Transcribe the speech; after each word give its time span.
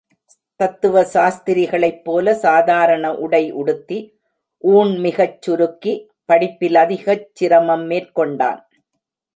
தத்துவ 0.55 1.01
சாஸ்திரிகளைப்போல 1.13 2.31
சாதாரண 2.31 3.11
உடை 3.17 3.51
உடுத்தி, 3.51 3.99
ஊண் 4.63 4.97
மிகச் 4.97 5.41
சுருக்கி, 5.41 5.93
படிப்பில் 6.25 6.75
அதிகச் 6.75 7.29
சிரமம் 7.33 7.85
மேற்கொண்டான். 7.85 8.61